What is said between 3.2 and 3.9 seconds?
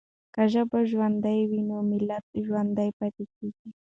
کېږي.